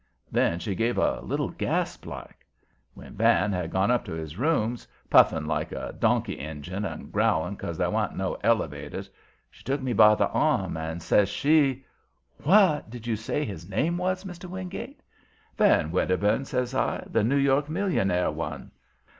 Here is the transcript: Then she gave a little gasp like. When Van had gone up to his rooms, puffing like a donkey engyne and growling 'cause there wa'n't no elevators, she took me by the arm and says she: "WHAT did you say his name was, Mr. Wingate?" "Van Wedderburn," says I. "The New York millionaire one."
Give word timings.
Then 0.31 0.57
she 0.57 0.73
gave 0.73 0.97
a 0.97 1.19
little 1.21 1.49
gasp 1.49 2.07
like. 2.07 2.43
When 2.95 3.13
Van 3.13 3.51
had 3.53 3.69
gone 3.69 3.91
up 3.91 4.03
to 4.05 4.13
his 4.13 4.35
rooms, 4.35 4.87
puffing 5.11 5.45
like 5.45 5.71
a 5.71 5.93
donkey 5.99 6.37
engyne 6.39 6.91
and 6.91 7.11
growling 7.11 7.55
'cause 7.55 7.77
there 7.77 7.91
wa'n't 7.91 8.17
no 8.17 8.33
elevators, 8.43 9.11
she 9.51 9.63
took 9.63 9.79
me 9.79 9.93
by 9.93 10.15
the 10.15 10.27
arm 10.29 10.75
and 10.75 11.03
says 11.03 11.29
she: 11.29 11.85
"WHAT 12.43 12.89
did 12.89 13.05
you 13.05 13.15
say 13.15 13.45
his 13.45 13.69
name 13.69 13.95
was, 13.95 14.23
Mr. 14.23 14.45
Wingate?" 14.45 15.01
"Van 15.55 15.91
Wedderburn," 15.91 16.45
says 16.45 16.73
I. 16.73 17.03
"The 17.05 17.23
New 17.23 17.37
York 17.37 17.69
millionaire 17.69 18.31
one." 18.31 18.71